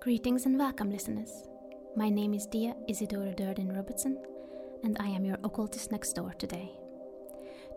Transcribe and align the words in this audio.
Greetings 0.00 0.46
and 0.46 0.58
welcome, 0.58 0.90
listeners. 0.90 1.46
My 1.94 2.08
name 2.08 2.32
is 2.32 2.46
Dia 2.46 2.74
Isidora 2.88 3.34
Durden 3.34 3.70
Robertson, 3.70 4.16
and 4.82 4.96
I 4.98 5.08
am 5.08 5.26
your 5.26 5.36
occultist 5.44 5.92
next 5.92 6.14
door 6.14 6.32
today. 6.38 6.70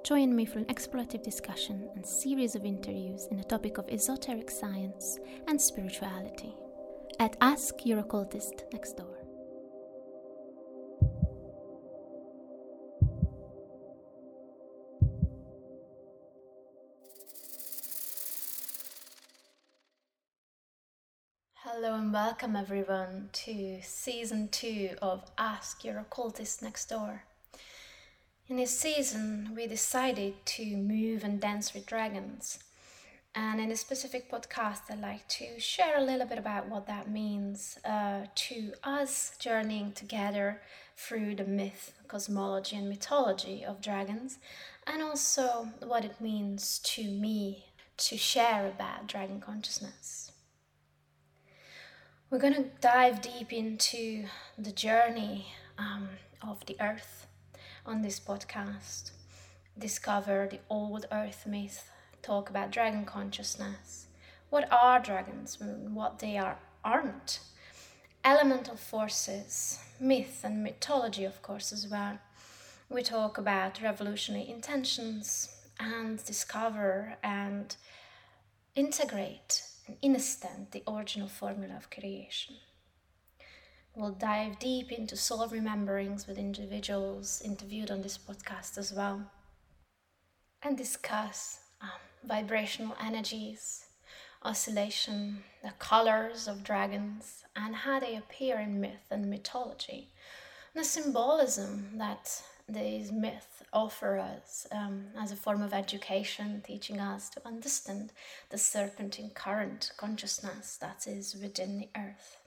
Join 0.05 0.34
me 0.34 0.46
for 0.46 0.59
an 0.59 0.66
explorative 0.68 1.21
discussion 1.21 1.89
and 1.96 2.05
series 2.05 2.55
of 2.55 2.64
interviews 2.64 3.28
in 3.30 3.36
the 3.36 3.44
topic 3.44 3.78
of 3.78 3.89
esoteric 3.89 4.50
science 4.50 5.20
and 5.50 5.59
spirituality 5.62 6.55
at 7.20 7.36
Ask 7.41 7.86
Your 7.86 8.00
Occultist 8.00 8.64
Next 8.71 8.94
Door. 8.94 9.23
Welcome 22.33 22.55
everyone 22.55 23.29
to 23.32 23.78
season 23.83 24.47
two 24.47 24.89
of 25.04 25.21
Ask 25.37 25.86
Your 25.86 26.00
Occultist 26.00 26.64
Next 26.64 26.89
Door. 26.89 27.25
In 28.47 28.55
this 28.55 28.75
season, 28.75 29.51
we 29.55 29.68
decided 29.68 30.43
to 30.43 30.75
move 30.75 31.24
and 31.24 31.39
dance 31.39 31.75
with 31.75 31.86
dragons. 31.86 32.58
And 33.36 33.61
in 33.61 33.69
this 33.69 33.81
specific 33.81 34.31
podcast, 34.31 34.89
I'd 34.89 35.00
like 35.00 35.27
to 35.27 35.59
share 35.59 35.95
a 35.95 36.03
little 36.03 36.25
bit 36.25 36.39
about 36.39 36.67
what 36.67 36.88
that 36.88 37.08
means 37.08 37.77
uh, 37.86 38.22
to 38.33 38.73
us 38.83 39.36
journeying 39.38 39.91
together 39.91 40.59
through 40.97 41.36
the 41.36 41.45
myth, 41.45 41.94
cosmology, 42.08 42.75
and 42.75 42.89
mythology 42.89 43.63
of 43.63 43.80
dragons, 43.80 44.39
and 44.88 45.03
also 45.03 45.67
what 45.83 46.03
it 46.03 46.19
means 46.19 46.80
to 46.80 47.03
me 47.03 47.66
to 47.97 48.17
share 48.17 48.66
about 48.66 49.05
dragon 49.05 49.39
consciousness. 49.39 50.22
We're 52.34 52.39
going 52.39 52.56
to 52.56 52.72
dive 52.81 53.22
deep 53.22 53.53
into 53.53 54.26
the 54.58 54.72
journey 54.72 55.53
um, 55.78 56.09
of 56.42 56.66
the 56.66 56.76
earth 56.81 57.28
on 57.86 58.02
this 58.02 58.20
podcast. 58.20 59.12
Discover 59.78 60.48
the 60.50 60.59
old 60.67 61.06
earth 61.11 61.45
myth, 61.45 61.92
talk 62.23 62.50
about 62.50 62.72
dragon 62.72 63.06
consciousness. 63.06 64.08
What 64.50 64.67
are 64.72 65.00
dragons? 65.00 65.59
What 65.61 66.17
they 66.17 66.36
are 66.39 66.58
aren't. 66.84 67.39
Elemental 68.26 68.78
forces, 68.78 69.78
myth 70.00 70.42
and 70.44 70.64
mythology, 70.64 71.26
of 71.26 71.39
course, 71.44 71.72
as 71.72 71.88
well. 71.88 72.17
We 72.89 73.04
talk 73.04 73.38
about 73.38 73.80
revolutionary 73.80 74.50
intentions 74.50 75.56
and 75.80 76.26
discover 76.26 77.14
and 77.22 77.76
integrate 78.76 79.61
instant 80.02 80.72
the 80.72 80.84
original 80.88 81.28
formula 81.28 81.76
of 81.76 81.89
creation. 81.89 82.56
We'll 83.95 84.12
dive 84.12 84.58
deep 84.58 84.92
into 84.92 85.16
soul 85.16 85.48
rememberings 85.48 86.28
with 86.28 86.38
individuals 86.38 87.42
interviewed 87.45 87.92
on 87.92 88.02
this 88.02 88.17
podcast 88.17 88.78
as 88.78 88.92
well, 88.92 89.30
and 90.64 90.78
discuss 90.78 91.59
um, 91.81 91.89
vibrational 92.23 92.95
energies, 93.00 93.86
oscillation, 94.42 95.44
the 95.61 95.73
colors 95.78 96.48
of 96.48 96.64
dragons, 96.64 97.44
and 97.56 97.76
how 97.76 98.00
they 98.00 98.16
appear 98.16 98.59
in 98.59 98.81
myth 98.81 99.11
and 99.11 99.30
mythology, 99.30 100.09
the 100.73 100.84
symbolism 100.84 101.98
that 101.98 102.42
these 102.67 103.11
myths 103.11 103.64
offer 103.73 104.17
us 104.17 104.66
um, 104.72 105.08
as 105.19 105.31
a 105.31 105.36
form 105.36 105.61
of 105.61 105.73
education, 105.73 106.61
teaching 106.66 107.00
us 107.00 107.30
to 107.31 107.45
understand 107.45 108.14
the 108.50 108.58
serpentine 108.58 109.31
current 109.33 109.92
consciousness 109.97 110.78
that 110.78 111.05
is 111.08 111.36
within 111.36 111.78
the 111.78 111.89
earth. 111.97 112.38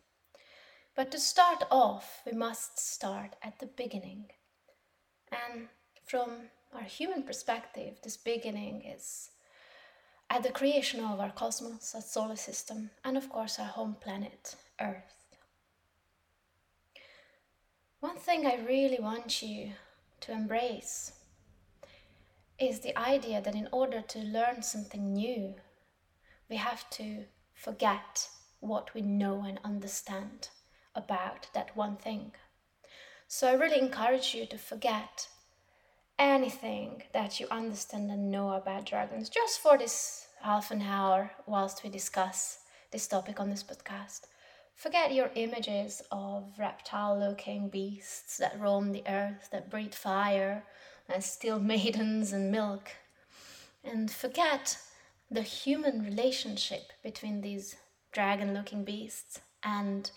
But 0.94 1.10
to 1.10 1.18
start 1.18 1.64
off, 1.70 2.22
we 2.24 2.32
must 2.32 2.78
start 2.78 3.36
at 3.42 3.58
the 3.58 3.66
beginning. 3.66 4.26
And 5.30 5.68
from 6.06 6.48
our 6.74 6.82
human 6.82 7.22
perspective, 7.22 7.98
this 8.02 8.16
beginning 8.16 8.82
is 8.82 9.30
at 10.30 10.42
the 10.42 10.50
creation 10.50 11.00
of 11.04 11.20
our 11.20 11.30
cosmos, 11.30 11.94
our 11.94 12.00
solar 12.00 12.36
system, 12.36 12.90
and 13.04 13.16
of 13.16 13.28
course 13.28 13.58
our 13.58 13.66
home 13.66 13.96
planet, 14.00 14.56
Earth. 14.80 15.12
One 18.00 18.16
thing 18.16 18.46
I 18.46 18.56
really 18.66 18.98
want 19.00 19.42
you 19.42 19.72
to 20.20 20.32
embrace 20.32 21.12
is 22.58 22.80
the 22.80 22.96
idea 22.98 23.40
that 23.40 23.54
in 23.54 23.68
order 23.72 24.00
to 24.00 24.18
learn 24.18 24.62
something 24.62 25.12
new, 25.12 25.54
we 26.48 26.56
have 26.56 26.88
to 26.90 27.24
forget 27.54 28.28
what 28.60 28.94
we 28.94 29.02
know 29.02 29.44
and 29.46 29.60
understand 29.64 30.48
about 30.94 31.48
that 31.52 31.76
one 31.76 31.96
thing. 31.96 32.32
So 33.28 33.48
I 33.48 33.54
really 33.54 33.78
encourage 33.78 34.34
you 34.34 34.46
to 34.46 34.58
forget 34.58 35.28
anything 36.18 37.02
that 37.12 37.38
you 37.38 37.46
understand 37.50 38.10
and 38.10 38.30
know 38.30 38.52
about 38.52 38.86
dragons 38.86 39.28
just 39.28 39.60
for 39.60 39.76
this 39.76 40.28
half 40.40 40.70
an 40.70 40.80
hour 40.80 41.30
whilst 41.46 41.82
we 41.84 41.90
discuss 41.90 42.60
this 42.90 43.06
topic 43.06 43.38
on 43.40 43.50
this 43.50 43.62
podcast. 43.64 44.22
Forget 44.76 45.14
your 45.14 45.30
images 45.34 46.02
of 46.12 46.52
reptile 46.58 47.18
looking 47.18 47.70
beasts 47.70 48.36
that 48.36 48.60
roam 48.60 48.92
the 48.92 49.02
earth, 49.08 49.48
that 49.50 49.70
breathe 49.70 49.94
fire, 49.94 50.64
and 51.08 51.24
steal 51.24 51.58
maidens 51.72 52.34
and 52.34 52.52
milk. 52.52 52.90
And 53.82 54.10
forget 54.10 54.78
the 55.30 55.40
human 55.40 56.04
relationship 56.04 56.92
between 57.02 57.40
these 57.40 57.76
dragon 58.12 58.52
looking 58.52 58.84
beasts 58.84 59.40
and 59.62 60.10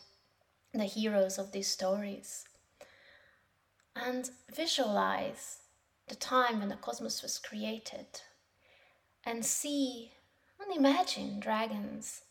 the 0.73 0.83
heroes 0.83 1.37
of 1.37 1.53
these 1.53 1.69
stories. 1.69 2.43
And 3.95 4.29
visualize 4.53 5.59
the 6.09 6.15
time 6.15 6.59
when 6.59 6.67
the 6.67 6.75
cosmos 6.75 7.23
was 7.23 7.39
created 7.39 8.07
and 9.25 9.45
see 9.45 10.11
and 10.59 10.75
imagine 10.75 11.39
dragons 11.39 12.23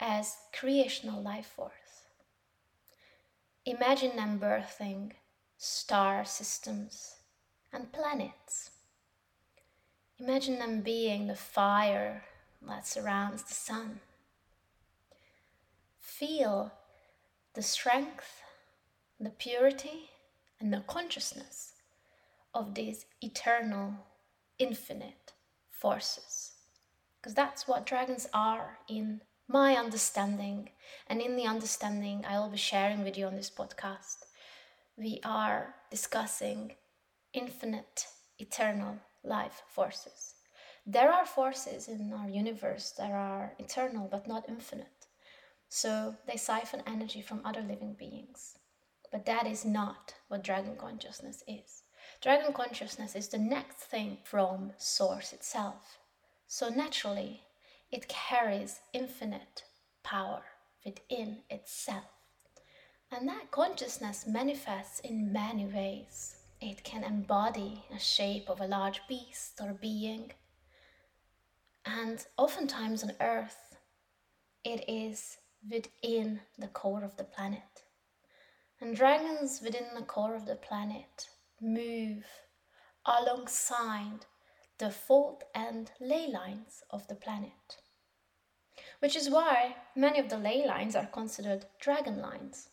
as 0.00 0.38
creational 0.52 1.22
life 1.22 1.46
force. 1.46 1.72
Imagine 3.66 4.16
them 4.16 4.40
birthing 4.40 5.12
star 5.58 6.24
systems 6.24 7.16
and 7.72 7.92
planets. 7.92 8.70
Imagine 10.18 10.58
them 10.58 10.80
being 10.80 11.26
the 11.26 11.34
fire 11.34 12.24
that 12.66 12.86
surrounds 12.86 13.42
the 13.42 13.54
sun. 13.54 14.00
Feel 15.98 16.72
the 17.54 17.62
strength, 17.62 18.42
the 19.18 19.30
purity, 19.30 20.10
and 20.58 20.72
the 20.72 20.82
consciousness 20.86 21.72
of 22.54 22.74
these 22.74 23.06
eternal, 23.20 23.94
infinite 24.58 25.32
forces. 25.70 26.52
Because 27.20 27.34
that's 27.34 27.68
what 27.68 27.86
dragons 27.86 28.26
are 28.32 28.78
in 28.88 29.20
my 29.50 29.74
understanding, 29.74 30.70
and 31.08 31.20
in 31.20 31.34
the 31.34 31.44
understanding 31.44 32.24
I 32.24 32.38
will 32.38 32.50
be 32.50 32.56
sharing 32.56 33.02
with 33.02 33.18
you 33.18 33.26
on 33.26 33.34
this 33.34 33.50
podcast, 33.50 34.18
we 34.96 35.20
are 35.24 35.74
discussing 35.90 36.76
infinite, 37.32 38.06
eternal 38.38 38.98
life 39.24 39.62
forces. 39.66 40.34
There 40.86 41.10
are 41.10 41.26
forces 41.26 41.88
in 41.88 42.12
our 42.12 42.28
universe 42.28 42.92
that 42.96 43.10
are 43.10 43.54
eternal 43.58 44.06
but 44.08 44.28
not 44.28 44.48
infinite. 44.48 45.08
So 45.68 46.14
they 46.28 46.36
siphon 46.36 46.84
energy 46.86 47.20
from 47.20 47.40
other 47.44 47.60
living 47.60 47.96
beings. 47.98 48.56
But 49.10 49.26
that 49.26 49.48
is 49.48 49.64
not 49.64 50.14
what 50.28 50.44
dragon 50.44 50.76
consciousness 50.76 51.42
is. 51.48 51.82
Dragon 52.22 52.52
consciousness 52.52 53.16
is 53.16 53.26
the 53.26 53.38
next 53.38 53.78
thing 53.78 54.18
from 54.22 54.74
Source 54.78 55.32
itself. 55.32 55.98
So 56.46 56.68
naturally, 56.68 57.42
it 57.92 58.08
carries 58.08 58.80
infinite 58.92 59.64
power 60.02 60.42
within 60.84 61.38
itself. 61.50 62.04
And 63.10 63.28
that 63.28 63.50
consciousness 63.50 64.26
manifests 64.26 65.00
in 65.00 65.32
many 65.32 65.66
ways. 65.66 66.36
It 66.60 66.84
can 66.84 67.02
embody 67.02 67.84
a 67.94 67.98
shape 67.98 68.48
of 68.48 68.60
a 68.60 68.66
large 68.66 69.00
beast 69.08 69.60
or 69.60 69.72
being. 69.72 70.32
And 71.84 72.24
oftentimes 72.36 73.02
on 73.02 73.12
Earth, 73.20 73.76
it 74.62 74.84
is 74.86 75.38
within 75.68 76.40
the 76.58 76.68
core 76.68 77.02
of 77.02 77.16
the 77.16 77.24
planet. 77.24 77.82
And 78.80 78.94
dragons 78.94 79.60
within 79.62 79.86
the 79.96 80.02
core 80.02 80.34
of 80.36 80.46
the 80.46 80.56
planet 80.56 81.28
move 81.60 82.24
alongside 83.04 84.26
the 84.80 84.90
fault 84.90 85.44
and 85.54 85.92
ley 86.00 86.26
lines 86.26 86.82
of 86.88 87.06
the 87.06 87.14
planet. 87.14 87.76
Which 89.00 89.14
is 89.14 89.28
why 89.28 89.76
many 89.94 90.18
of 90.18 90.30
the 90.30 90.38
ley 90.38 90.66
lines 90.66 90.96
are 90.96 91.06
considered 91.06 91.66
dragon 91.78 92.18
lines. 92.18 92.70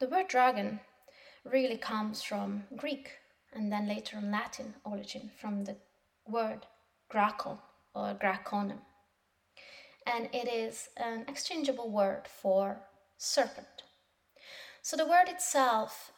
The 0.00 0.08
word 0.08 0.26
dragon 0.26 0.80
really 1.44 1.76
comes 1.76 2.22
from 2.22 2.64
Greek 2.76 3.12
and 3.52 3.72
then 3.72 3.88
later 3.88 4.16
on 4.16 4.32
Latin 4.32 4.74
origin 4.84 5.30
from 5.40 5.64
the 5.64 5.76
word 6.26 6.66
gracon 7.08 7.58
or 7.94 8.14
graconum. 8.14 8.80
and 10.06 10.28
it 10.32 10.48
is 10.48 10.88
an 10.96 11.24
exchangeable 11.28 11.90
word 11.90 12.26
for 12.26 12.80
serpent. 13.16 13.82
So 14.82 14.96
the 14.96 15.06
word 15.06 15.28
itself 15.28 16.12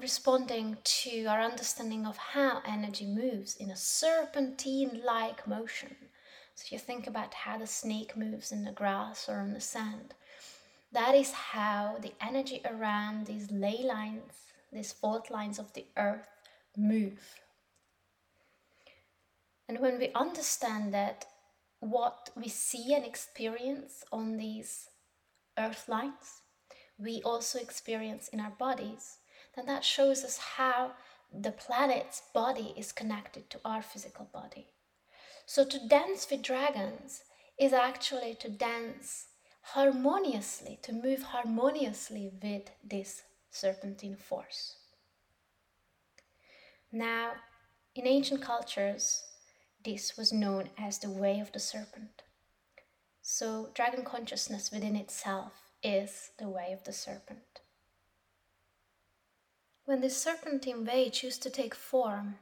responding 0.00 0.78
to 0.84 1.26
our 1.26 1.40
understanding 1.40 2.06
of 2.06 2.16
how 2.16 2.62
energy 2.66 3.06
moves 3.06 3.56
in 3.56 3.70
a 3.70 3.76
serpentine 3.76 5.00
like 5.04 5.46
motion. 5.46 5.96
So, 6.54 6.64
if 6.66 6.72
you 6.72 6.78
think 6.78 7.06
about 7.06 7.34
how 7.34 7.58
the 7.58 7.66
snake 7.66 8.16
moves 8.16 8.52
in 8.52 8.64
the 8.64 8.72
grass 8.72 9.28
or 9.28 9.38
on 9.38 9.52
the 9.52 9.60
sand, 9.60 10.14
that 10.92 11.14
is 11.14 11.32
how 11.32 11.96
the 12.00 12.12
energy 12.20 12.60
around 12.64 13.26
these 13.26 13.50
ley 13.50 13.82
lines, 13.82 14.32
these 14.72 14.92
fault 14.92 15.30
lines 15.30 15.58
of 15.58 15.72
the 15.72 15.86
earth, 15.96 16.28
move. 16.76 17.40
And 19.68 19.80
when 19.80 19.98
we 19.98 20.10
understand 20.14 20.92
that 20.92 21.24
what 21.80 22.30
we 22.36 22.48
see 22.48 22.94
and 22.94 23.04
experience 23.04 24.04
on 24.12 24.36
these 24.36 24.90
earth 25.58 25.88
lines, 25.88 26.42
we 26.98 27.22
also 27.22 27.58
experience 27.58 28.28
in 28.28 28.38
our 28.38 28.50
bodies, 28.50 29.18
then 29.54 29.66
that 29.66 29.84
shows 29.84 30.24
us 30.24 30.38
how 30.56 30.92
the 31.32 31.52
planet's 31.52 32.22
body 32.32 32.74
is 32.76 32.92
connected 32.92 33.48
to 33.50 33.60
our 33.64 33.82
physical 33.82 34.28
body. 34.32 34.66
So 35.46 35.64
to 35.64 35.88
dance 35.88 36.26
with 36.30 36.42
dragons 36.42 37.22
is 37.58 37.72
actually 37.72 38.34
to 38.40 38.48
dance 38.48 39.26
harmoniously, 39.62 40.78
to 40.82 40.92
move 40.92 41.22
harmoniously 41.22 42.30
with 42.42 42.70
this 42.82 43.22
serpentine 43.50 44.16
force. 44.16 44.76
Now, 46.90 47.32
in 47.94 48.06
ancient 48.06 48.42
cultures, 48.42 49.22
this 49.84 50.16
was 50.16 50.32
known 50.32 50.70
as 50.78 50.98
the 50.98 51.10
way 51.10 51.40
of 51.40 51.52
the 51.52 51.60
serpent. 51.60 52.22
So, 53.22 53.70
dragon 53.74 54.04
consciousness 54.04 54.70
within 54.70 54.96
itself 54.96 55.52
is 55.82 56.30
the 56.38 56.48
way 56.48 56.72
of 56.72 56.84
the 56.84 56.92
serpent. 56.92 57.51
When 59.84 60.00
this 60.00 60.16
serpentine 60.16 60.84
way 60.84 61.10
chooses 61.10 61.40
to 61.40 61.50
take 61.50 61.74
form, 61.74 62.36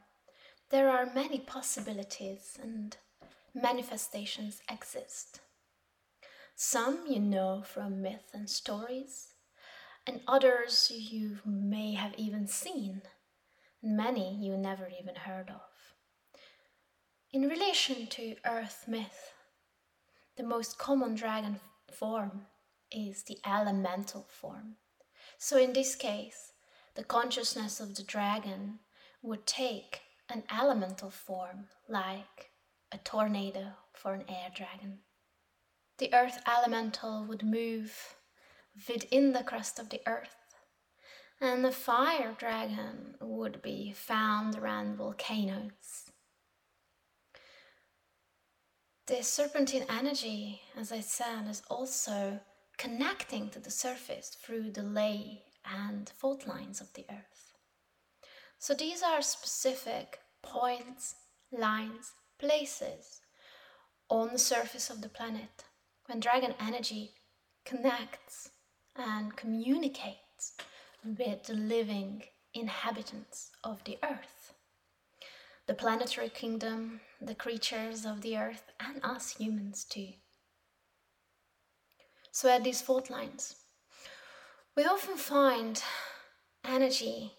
there 0.69 0.91
are 0.91 1.15
many 1.15 1.39
possibilities 1.39 2.59
and 2.63 2.95
manifestations 3.55 4.61
exist. 4.71 5.41
Some 6.55 7.07
you 7.09 7.19
know 7.19 7.63
from 7.63 8.03
myth 8.03 8.31
and 8.35 8.51
stories, 8.51 9.29
and 10.07 10.21
others 10.29 10.93
you 10.95 11.39
may 11.47 11.95
have 11.95 12.15
even 12.19 12.47
seen, 12.47 13.03
and 13.83 13.97
many 13.97 14.37
you 14.37 14.59
never 14.59 14.91
even 15.01 15.15
heard 15.15 15.49
of. 15.49 15.95
In 17.33 17.49
relation 17.49 18.07
to 18.09 18.37
earth 18.45 18.85
myth, 18.87 19.33
the 20.37 20.43
most 20.43 20.77
common 20.77 21.15
dragon 21.15 21.61
form 21.91 22.43
is 22.93 23.23
the 23.23 23.39
elemental 23.47 24.27
form. 24.29 24.77
So 25.39 25.57
in 25.57 25.73
this 25.73 25.95
case, 25.95 26.53
the 26.95 27.05
consciousness 27.05 27.81
of 27.81 27.95
the 27.95 28.03
dragon 28.03 28.81
would 29.23 29.47
take 29.47 30.01
an 30.29 30.43
elemental 30.55 31.11
form 31.11 31.67
like 31.89 32.51
a 32.93 32.99
tornado 32.99 33.73
for 33.93 34.15
an 34.15 34.25
air 34.29 34.51
dragon. 34.55 35.01
The 35.99 36.13
earth 36.15 36.43
elemental 36.47 37.25
would 37.25 37.43
move 37.43 38.17
within 38.89 39.33
the 39.33 39.43
crust 39.43 39.79
of 39.79 39.91
the 39.91 40.01
earth, 40.07 40.37
and 41.41 41.65
the 41.65 41.73
fire 41.73 42.35
dragon 42.39 43.17
would 43.21 43.61
be 43.63 43.93
found 43.93 44.57
around 44.57 44.97
volcanoes. 44.97 46.11
The 49.07 49.23
serpentine 49.23 49.87
energy, 49.89 50.63
as 50.77 50.93
I 50.93 51.01
said, 51.01 51.49
is 51.49 51.63
also 51.69 52.41
connecting 52.79 53.51
to 53.51 53.59
the 53.59 53.71
surface 53.71 54.29
through 54.29 54.71
the 54.71 54.83
ley 54.83 55.43
and 55.65 56.09
fault 56.09 56.47
lines 56.47 56.81
of 56.81 56.93
the 56.95 57.07
earth. 57.11 57.55
So 58.59 58.75
these 58.75 59.03
are 59.03 59.23
specific 59.23 60.21
points, 60.43 61.15
lines, 61.51 62.13
places 62.39 63.21
on 64.09 64.33
the 64.33 64.39
surface 64.39 64.91
of 64.91 65.03
the 65.03 65.09
planet 65.09 65.65
when 66.07 66.21
dragon 66.21 66.55
energy 66.61 67.15
connects 67.65 68.51
and 68.97 69.37
communicates 69.37 70.57
with 71.05 71.45
the 71.45 71.55
living 71.55 72.25
inhabitants 72.53 73.51
of 73.63 73.83
the 73.85 73.99
earth. 74.03 74.55
The 75.67 75.75
planetary 75.75 76.29
kingdom, 76.29 77.01
the 77.21 77.35
creatures 77.35 78.05
of 78.05 78.23
the 78.23 78.37
earth, 78.37 78.65
and 78.81 79.01
us 79.05 79.37
humans 79.37 79.85
too. 79.85 80.15
So, 82.33 82.49
at 82.49 82.65
these 82.65 82.81
fault 82.81 83.11
lines, 83.11 83.55
we 84.77 84.85
often 84.85 85.17
find 85.17 85.83
energy 86.65 87.33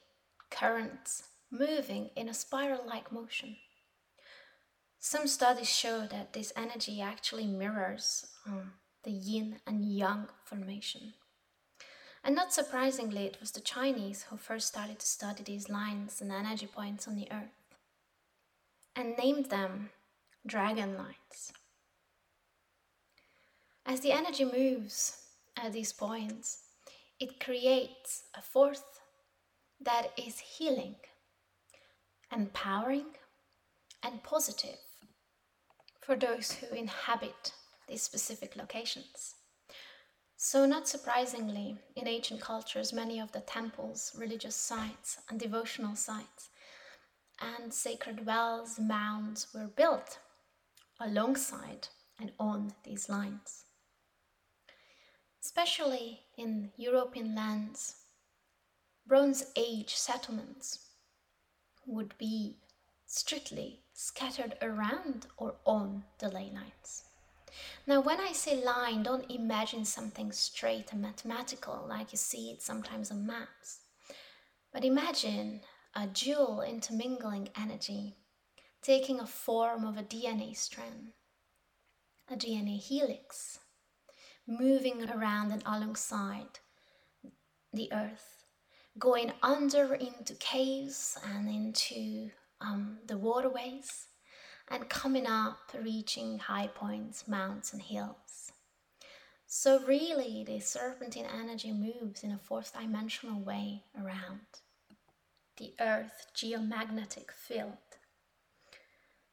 currents 0.50 1.24
moving 1.50 2.10
in 2.16 2.30
a 2.30 2.34
spiral 2.34 2.82
like 2.86 3.12
motion. 3.12 3.58
Some 5.00 5.28
studies 5.28 5.70
show 5.70 6.06
that 6.08 6.34
this 6.34 6.54
energy 6.56 7.02
actually 7.02 7.48
mirrors 7.48 8.28
um, 8.46 8.74
the 9.04 9.12
yin 9.12 9.58
and 9.66 9.84
yang 9.84 10.28
formation. 10.46 11.14
And 12.24 12.36
not 12.36 12.54
surprisingly, 12.54 13.26
it 13.26 13.38
was 13.40 13.52
the 13.52 13.62
Chinese 13.62 14.26
who 14.30 14.38
first 14.38 14.68
started 14.68 15.00
to 15.00 15.08
study 15.08 15.42
these 15.44 15.70
lines 15.70 16.22
and 16.22 16.32
energy 16.32 16.68
points 16.68 17.08
on 17.08 17.16
the 17.16 17.28
earth 17.32 17.76
and 18.96 19.18
named 19.18 19.46
them 19.46 19.90
dragon 20.46 20.96
lines. 20.98 21.52
As 23.86 24.02
the 24.02 24.12
energy 24.12 24.46
moves 24.46 25.18
at 25.58 25.74
these 25.74 25.94
points, 25.94 26.61
it 27.22 27.40
creates 27.40 28.24
a 28.36 28.42
force 28.42 28.82
that 29.80 30.08
is 30.18 30.40
healing, 30.40 30.96
empowering, 32.36 33.06
and 34.02 34.24
positive 34.24 34.80
for 36.02 36.16
those 36.16 36.54
who 36.54 36.76
inhabit 36.76 37.54
these 37.88 38.02
specific 38.02 38.56
locations. 38.56 39.36
So, 40.36 40.66
not 40.66 40.88
surprisingly, 40.88 41.78
in 41.96 42.08
ancient 42.08 42.42
cultures, 42.42 42.92
many 42.92 43.20
of 43.20 43.32
the 43.32 43.42
temples, 43.42 44.12
religious 44.18 44.56
sites, 44.56 45.20
and 45.30 45.40
devotional 45.40 45.96
sites, 45.96 46.50
and 47.40 47.72
sacred 47.72 48.26
wells, 48.26 48.80
mounds 48.80 49.48
were 49.54 49.68
built 49.68 50.18
alongside 51.00 51.88
and 52.20 52.32
on 52.40 52.74
these 52.84 53.10
lines 53.10 53.61
especially 55.42 56.22
in 56.38 56.72
European 56.78 57.36
lands, 57.36 57.96
Bronze 59.06 59.46
Age 59.56 59.96
settlements 59.96 60.88
would 61.86 62.14
be 62.18 62.58
strictly 63.08 63.82
scattered 63.94 64.56
around 64.62 65.28
or 65.38 65.56
on 65.66 66.04
the 66.20 66.30
ley 66.30 66.52
lines. 66.54 67.04
Now, 67.86 68.00
when 68.00 68.22
I 68.22 68.32
say 68.32 68.64
line, 68.64 69.04
don't 69.04 69.30
imagine 69.30 69.84
something 69.84 70.32
straight 70.32 70.94
and 70.94 71.02
mathematical 71.02 71.86
like 71.90 72.12
you 72.12 72.18
see 72.18 72.52
it 72.52 72.62
sometimes 72.62 73.12
on 73.12 73.26
maps, 73.26 73.80
but 74.72 74.86
imagine 74.86 75.62
a 75.96 76.08
dual 76.08 76.62
intermingling 76.62 77.50
energy 77.60 78.16
taking 78.82 79.20
a 79.20 79.28
form 79.28 79.84
of 79.86 79.98
a 79.98 80.04
DNA 80.04 80.56
strand, 80.56 81.12
a 82.30 82.36
DNA 82.36 82.80
helix, 82.80 83.60
moving 84.48 85.10
around 85.10 85.52
and 85.52 85.64
alongside 85.66 86.60
the 87.74 87.92
earth, 87.94 88.44
going 89.00 89.32
under 89.42 89.94
into 89.96 90.34
caves 90.36 91.18
and 91.26 91.50
into 91.50 92.30
um, 92.60 92.98
the 93.08 93.18
waterways, 93.18 94.08
and 94.70 94.90
coming 94.90 95.28
up, 95.28 95.72
reaching 95.82 96.40
high 96.40 96.68
points, 96.68 97.28
mountains, 97.28 97.74
and 97.74 97.82
hills. 97.82 98.52
So, 99.48 99.84
really, 99.86 100.46
the 100.48 100.62
serpentine 100.62 101.26
energy 101.26 101.74
moves 101.74 102.24
in 102.24 102.32
a 102.32 102.38
fourth 102.38 102.74
dimensional 102.74 103.42
way 103.42 103.84
around 104.02 104.40
the 105.58 105.74
Earth 105.80 106.28
geomagnetic 106.34 107.32
field. 107.32 107.78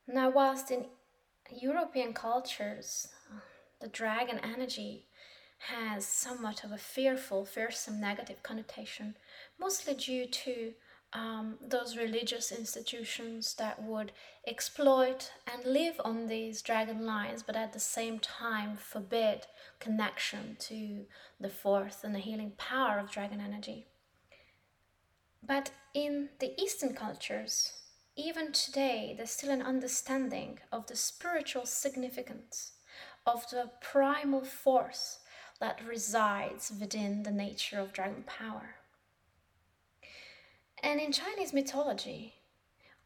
Now, 0.06 0.30
whilst 0.30 0.70
in 0.70 0.86
European 1.50 2.12
cultures, 2.12 3.08
the 3.80 3.88
dragon 3.88 4.40
energy 4.42 5.06
has 5.58 6.06
somewhat 6.06 6.64
of 6.64 6.72
a 6.72 6.78
fearful, 6.78 7.44
fearsome 7.44 8.00
negative 8.00 8.42
connotation, 8.42 9.16
mostly 9.58 9.94
due 9.94 10.26
to 10.26 10.72
um, 11.12 11.56
those 11.66 11.96
religious 11.96 12.52
institutions 12.52 13.54
that 13.54 13.82
would 13.82 14.12
exploit 14.46 15.32
and 15.52 15.64
live 15.64 16.00
on 16.04 16.26
these 16.26 16.62
dragon 16.62 17.06
lines, 17.06 17.42
but 17.42 17.56
at 17.56 17.72
the 17.72 17.80
same 17.80 18.18
time 18.18 18.76
forbid 18.76 19.46
connection 19.80 20.56
to 20.60 21.06
the 21.40 21.48
fourth 21.48 22.04
and 22.04 22.14
the 22.14 22.20
healing 22.20 22.52
power 22.58 22.98
of 22.98 23.10
dragon 23.10 23.40
energy. 23.40 23.86
But 25.42 25.70
in 25.94 26.28
the 26.40 26.60
Eastern 26.60 26.94
cultures, 26.94 27.72
even 28.16 28.52
today, 28.52 29.14
there's 29.16 29.30
still 29.30 29.50
an 29.50 29.62
understanding 29.62 30.58
of 30.70 30.86
the 30.86 30.96
spiritual 30.96 31.64
significance 31.64 32.72
of 33.28 33.48
the 33.50 33.70
primal 33.80 34.42
force 34.42 35.18
that 35.60 35.84
resides 35.86 36.72
within 36.80 37.22
the 37.22 37.30
nature 37.30 37.78
of 37.78 37.92
dragon 37.92 38.24
power. 38.26 38.76
And 40.82 41.00
in 41.00 41.12
Chinese 41.12 41.52
mythology, 41.52 42.34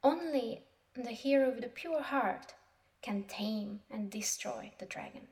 only 0.04 0.62
the 0.94 1.10
hero 1.10 1.50
with 1.50 1.64
a 1.64 1.68
pure 1.68 2.02
heart 2.02 2.54
can 3.00 3.24
tame 3.24 3.80
and 3.90 4.10
destroy 4.10 4.72
the 4.78 4.86
dragon. 4.86 5.28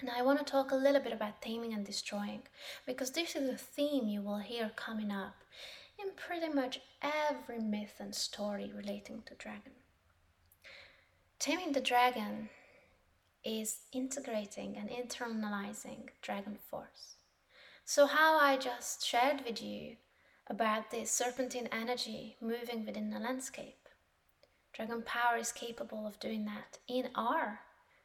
And 0.00 0.08
I 0.08 0.22
want 0.22 0.38
to 0.38 0.44
talk 0.44 0.70
a 0.70 0.76
little 0.76 1.02
bit 1.02 1.12
about 1.12 1.42
taming 1.42 1.74
and 1.74 1.84
destroying 1.84 2.42
because 2.86 3.10
this 3.10 3.34
is 3.34 3.48
a 3.48 3.56
theme 3.56 4.06
you 4.06 4.22
will 4.22 4.38
hear 4.38 4.70
coming 4.76 5.10
up 5.10 5.42
in 5.98 6.12
pretty 6.14 6.52
much 6.52 6.80
every 7.02 7.58
myth 7.58 7.94
and 7.98 8.14
story 8.14 8.70
relating 8.74 9.22
to 9.26 9.34
dragon. 9.34 9.72
Taming 11.40 11.72
the 11.72 11.80
dragon 11.80 12.48
is 13.48 13.78
integrating 13.92 14.76
and 14.76 14.90
internalizing 14.90 16.08
dragon 16.20 16.58
force. 16.70 17.16
So, 17.84 18.06
how 18.06 18.38
I 18.38 18.58
just 18.58 19.04
shared 19.04 19.42
with 19.46 19.62
you 19.62 19.96
about 20.46 20.90
this 20.90 21.10
serpentine 21.10 21.68
energy 21.72 22.36
moving 22.40 22.84
within 22.84 23.10
the 23.10 23.18
landscape, 23.18 23.88
dragon 24.74 25.02
power 25.02 25.38
is 25.38 25.52
capable 25.52 26.06
of 26.06 26.20
doing 26.20 26.44
that 26.44 26.78
in 26.86 27.08
our 27.14 27.60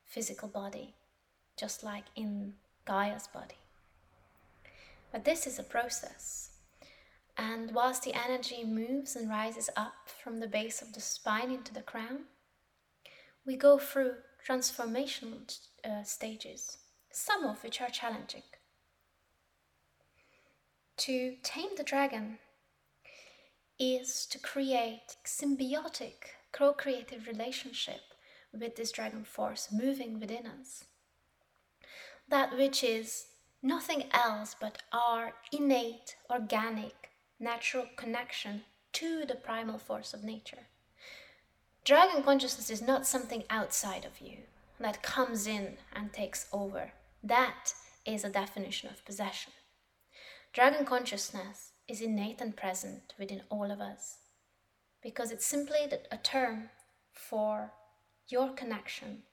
physical 0.05 0.47
body, 0.47 0.95
just 1.57 1.83
like 1.83 2.05
in 2.15 2.53
Gaia's 2.85 3.27
body. 3.27 3.57
But 5.11 5.25
this 5.25 5.45
is 5.45 5.59
a 5.59 5.63
process. 5.63 6.51
And 7.37 7.71
whilst 7.71 8.03
the 8.03 8.13
energy 8.13 8.63
moves 8.63 9.15
and 9.15 9.29
rises 9.29 9.69
up 9.75 10.07
from 10.23 10.39
the 10.39 10.47
base 10.47 10.81
of 10.81 10.93
the 10.93 11.01
spine 11.01 11.51
into 11.51 11.73
the 11.73 11.81
crown, 11.81 12.25
we 13.45 13.55
go 13.55 13.77
through 13.77 14.13
transformational 14.47 15.57
uh, 15.85 16.03
stages, 16.03 16.77
some 17.11 17.45
of 17.45 17.63
which 17.63 17.81
are 17.81 17.89
challenging. 17.89 18.43
To 20.97 21.35
tame 21.43 21.71
the 21.75 21.83
dragon 21.83 22.39
is 23.79 24.25
to 24.27 24.39
create 24.39 25.15
symbiotic, 25.25 26.35
co-creative 26.51 27.27
relationship 27.27 28.01
with 28.51 28.75
this 28.75 28.91
dragon 28.91 29.23
force 29.23 29.69
moving 29.71 30.19
within 30.19 30.45
us. 30.45 30.85
That 32.29 32.55
which 32.55 32.83
is 32.83 33.25
nothing 33.61 34.05
else 34.11 34.55
but 34.59 34.83
our 34.91 35.33
innate, 35.51 36.15
organic, 36.29 37.11
natural 37.39 37.85
connection 37.95 38.63
to 38.93 39.25
the 39.25 39.35
primal 39.35 39.79
force 39.79 40.13
of 40.13 40.23
nature. 40.23 40.67
Dragon 41.85 42.23
consciousness 42.23 42.69
is 42.69 42.81
not 42.81 43.05
something 43.05 43.43
outside 43.49 44.05
of 44.05 44.21
you 44.21 44.37
that 44.79 45.03
comes 45.03 45.47
in 45.47 45.77
and 45.93 46.13
takes 46.13 46.47
over. 46.53 46.93
That 47.21 47.73
is 48.05 48.23
a 48.23 48.29
definition 48.29 48.89
of 48.89 49.03
possession. 49.03 49.51
Dragon 50.53 50.85
consciousness 50.85 51.71
is 51.87 51.99
innate 51.99 52.39
and 52.39 52.55
present 52.55 53.13
within 53.19 53.41
all 53.49 53.69
of 53.69 53.81
us 53.81 54.17
because 55.01 55.31
it's 55.31 55.45
simply 55.45 55.79
a 56.09 56.17
term 56.17 56.69
for 57.11 57.73
your 58.29 58.53
connection 58.53 59.23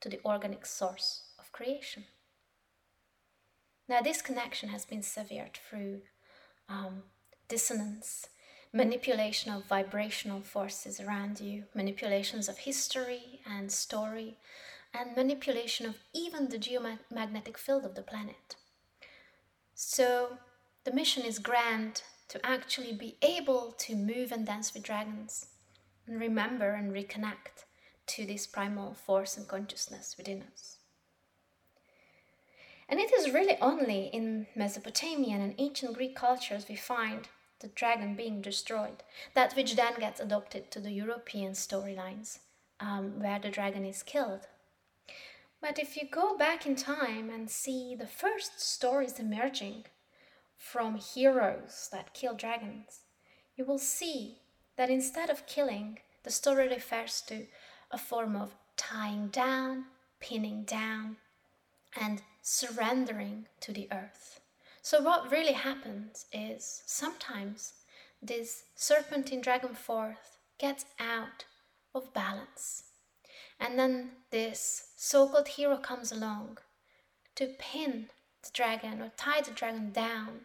to 0.00 0.10
the 0.10 0.20
organic 0.22 0.66
source 0.66 1.22
of 1.38 1.50
creation. 1.52 2.04
Now, 3.88 4.02
this 4.02 4.20
connection 4.20 4.68
has 4.68 4.84
been 4.84 5.02
severed 5.02 5.58
through 5.68 6.02
um, 6.68 7.04
dissonance, 7.48 8.28
manipulation 8.76 9.52
of 9.52 9.64
vibrational 9.64 10.42
forces 10.42 11.00
around 11.00 11.40
you, 11.40 11.64
manipulations 11.74 12.46
of 12.46 12.58
history 12.58 13.40
and 13.46 13.72
story, 13.72 14.36
and 14.92 15.16
manipulation 15.16 15.86
of 15.86 15.96
even 16.12 16.48
the 16.48 16.58
geomagnetic 16.58 17.56
field 17.56 17.84
of 17.84 17.94
the 17.94 18.02
planet. 18.02 18.56
So, 19.74 20.38
the 20.84 20.92
mission 20.92 21.24
is 21.24 21.38
grand 21.38 22.02
to 22.28 22.44
actually 22.44 22.92
be 22.92 23.16
able 23.22 23.72
to 23.78 23.96
move 23.96 24.30
and 24.30 24.46
dance 24.46 24.74
with 24.74 24.82
dragons 24.82 25.46
and 26.06 26.20
remember 26.20 26.70
and 26.72 26.92
reconnect 26.92 27.64
to 28.08 28.26
this 28.26 28.46
primal 28.46 28.94
force 28.94 29.38
and 29.38 29.48
consciousness 29.48 30.16
within 30.18 30.44
us. 30.52 30.76
And 32.88 33.00
it 33.00 33.12
is 33.12 33.32
really 33.32 33.56
only 33.60 34.10
in 34.12 34.46
Mesopotamian 34.54 35.40
and 35.40 35.54
ancient 35.58 35.94
Greek 35.96 36.14
cultures 36.14 36.66
we 36.68 36.76
find 36.76 37.28
the 37.60 37.68
dragon 37.68 38.14
being 38.14 38.40
destroyed, 38.40 39.02
that 39.34 39.54
which 39.54 39.76
then 39.76 39.94
gets 39.98 40.20
adopted 40.20 40.70
to 40.70 40.80
the 40.80 40.92
European 40.92 41.52
storylines, 41.52 42.38
um, 42.80 43.20
where 43.20 43.38
the 43.38 43.50
dragon 43.50 43.84
is 43.84 44.02
killed. 44.02 44.46
But 45.60 45.78
if 45.78 45.96
you 45.96 46.06
go 46.08 46.36
back 46.36 46.66
in 46.66 46.76
time 46.76 47.30
and 47.30 47.50
see 47.50 47.94
the 47.94 48.06
first 48.06 48.60
stories 48.60 49.18
emerging 49.18 49.86
from 50.56 50.96
heroes 50.96 51.88
that 51.92 52.14
kill 52.14 52.34
dragons, 52.34 53.00
you 53.56 53.64
will 53.64 53.78
see 53.78 54.38
that 54.76 54.90
instead 54.90 55.30
of 55.30 55.46
killing, 55.46 56.00
the 56.22 56.30
story 56.30 56.68
refers 56.68 57.22
to 57.22 57.46
a 57.90 57.98
form 57.98 58.36
of 58.36 58.54
tying 58.76 59.28
down, 59.28 59.86
pinning 60.20 60.64
down, 60.64 61.16
and 61.98 62.22
surrendering 62.42 63.46
to 63.60 63.72
the 63.72 63.88
earth. 63.90 64.40
So, 64.86 65.02
what 65.02 65.32
really 65.32 65.54
happens 65.54 66.26
is 66.32 66.84
sometimes 66.86 67.72
this 68.22 68.66
serpentine 68.76 69.40
dragon 69.40 69.74
force 69.74 70.38
gets 70.60 70.84
out 71.00 71.44
of 71.92 72.14
balance. 72.14 72.84
And 73.58 73.76
then 73.76 74.10
this 74.30 74.90
so 74.96 75.26
called 75.26 75.48
hero 75.48 75.76
comes 75.78 76.12
along 76.12 76.58
to 77.34 77.56
pin 77.58 78.10
the 78.44 78.50
dragon 78.52 79.02
or 79.02 79.10
tie 79.16 79.40
the 79.40 79.50
dragon 79.50 79.90
down 79.90 80.42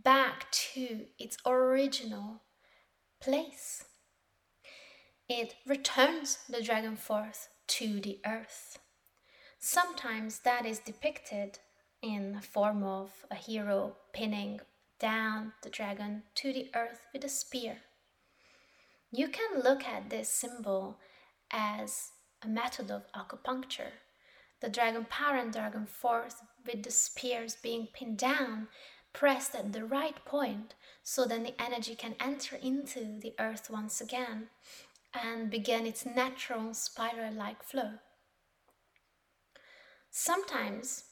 back 0.00 0.48
to 0.72 1.06
its 1.18 1.36
original 1.44 2.42
place. 3.20 3.82
It 5.28 5.56
returns 5.66 6.38
the 6.48 6.62
dragon 6.62 6.94
force 6.94 7.48
to 7.66 7.98
the 7.98 8.20
earth. 8.24 8.78
Sometimes 9.58 10.38
that 10.44 10.64
is 10.64 10.78
depicted 10.78 11.58
in 12.14 12.32
the 12.32 12.40
form 12.40 12.82
of 12.82 13.10
a 13.30 13.34
hero 13.34 13.96
pinning 14.12 14.60
down 14.98 15.52
the 15.62 15.70
dragon 15.70 16.22
to 16.36 16.52
the 16.52 16.70
earth 16.74 17.06
with 17.12 17.24
a 17.24 17.28
spear. 17.28 17.78
You 19.10 19.28
can 19.28 19.62
look 19.62 19.84
at 19.84 20.10
this 20.10 20.28
symbol 20.28 20.98
as 21.50 22.10
a 22.42 22.48
method 22.48 22.90
of 22.90 23.10
acupuncture. 23.12 23.92
The 24.60 24.68
dragon 24.68 25.06
power 25.08 25.36
and 25.36 25.52
dragon 25.52 25.86
force 25.86 26.36
with 26.64 26.82
the 26.82 26.90
spears 26.90 27.56
being 27.62 27.88
pinned 27.92 28.18
down, 28.18 28.68
pressed 29.12 29.54
at 29.54 29.72
the 29.72 29.84
right 29.84 30.24
point, 30.24 30.74
so 31.02 31.24
then 31.24 31.42
the 31.42 31.60
energy 31.60 31.94
can 31.94 32.14
enter 32.20 32.56
into 32.56 33.18
the 33.20 33.34
earth 33.38 33.68
once 33.70 34.00
again 34.00 34.48
and 35.12 35.50
begin 35.50 35.86
its 35.86 36.06
natural 36.06 36.74
spiral 36.74 37.32
like 37.32 37.62
flow. 37.62 37.92
Sometimes 40.10 41.04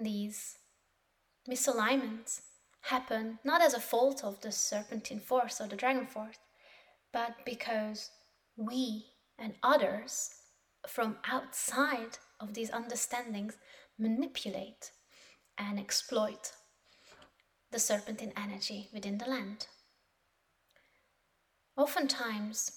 these 0.00 0.56
misalignments 1.48 2.40
happen 2.82 3.38
not 3.44 3.60
as 3.60 3.74
a 3.74 3.80
fault 3.80 4.24
of 4.24 4.40
the 4.40 4.52
serpentine 4.52 5.20
force 5.20 5.60
or 5.60 5.66
the 5.66 5.76
dragon 5.76 6.06
force, 6.06 6.36
but 7.12 7.36
because 7.44 8.10
we 8.56 9.06
and 9.38 9.54
others 9.62 10.30
from 10.88 11.16
outside 11.26 12.18
of 12.40 12.54
these 12.54 12.70
understandings 12.70 13.56
manipulate 13.98 14.92
and 15.58 15.78
exploit 15.78 16.52
the 17.70 17.78
serpentine 17.78 18.32
energy 18.36 18.88
within 18.92 19.18
the 19.18 19.28
land. 19.28 19.66
Oftentimes, 21.76 22.72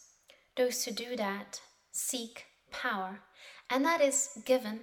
those 0.56 0.84
who 0.84 0.92
do 0.92 1.16
that 1.16 1.62
seek 1.92 2.46
power, 2.72 3.20
and 3.70 3.84
that 3.86 4.02
is 4.02 4.30
given 4.46 4.82